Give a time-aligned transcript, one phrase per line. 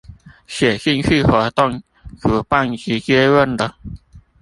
[0.47, 1.83] 寫信去活動
[2.19, 3.77] 主辦直接問了